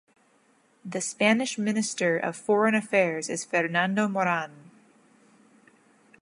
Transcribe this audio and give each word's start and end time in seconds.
The 0.83 0.99
Spanish 0.99 1.59
Minister 1.59 2.17
of 2.17 2.35
Foreign 2.35 2.73
Affairs 2.73 3.29
is 3.29 3.45
Fernando 3.45 4.07
Morán. 4.07 4.49